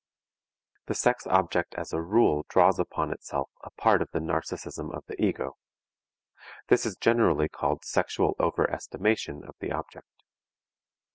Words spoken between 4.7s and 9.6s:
of the ego. This is generally called "sexual over estimation" of